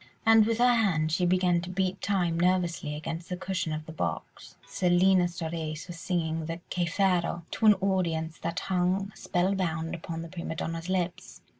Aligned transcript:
And 0.25 0.47
with 0.47 0.57
her 0.57 0.73
hand 0.73 1.11
she 1.11 1.27
began 1.27 1.61
to 1.61 1.69
beat 1.69 2.01
time 2.01 2.39
nervously 2.39 2.95
against 2.95 3.29
the 3.29 3.37
cushion 3.37 3.71
of 3.71 3.85
the 3.85 3.91
box. 3.91 4.55
Selina 4.65 5.25
Storace 5.27 5.85
was 5.87 5.99
singing 5.99 6.47
the 6.47 6.59
"Che 6.71 6.85
farò" 6.87 7.43
to 7.51 7.67
an 7.67 7.75
audience 7.75 8.39
that 8.39 8.61
hung 8.61 9.11
spellbound 9.13 9.93
upon 9.93 10.23
the 10.23 10.27
prima 10.27 10.55
donna's 10.55 10.89
lips. 10.89 11.41